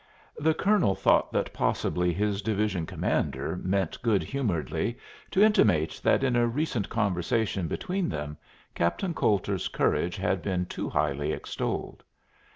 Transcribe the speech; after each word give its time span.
The 0.39 0.55
colonel 0.55 0.95
thought 0.95 1.31
that 1.31 1.53
possibly 1.53 2.11
his 2.11 2.41
division 2.41 2.87
commander 2.87 3.57
meant 3.61 4.01
good 4.01 4.23
humoredly 4.23 4.97
to 5.29 5.43
intimate 5.43 6.01
that 6.03 6.23
in 6.23 6.35
a 6.35 6.47
recent 6.47 6.89
conversation 6.89 7.67
between 7.67 8.09
them 8.09 8.35
Captain 8.73 9.13
Coulter's 9.13 9.67
courage 9.67 10.15
had 10.17 10.41
been 10.41 10.65
too 10.65 10.89
highly 10.89 11.31
extolled. 11.31 12.03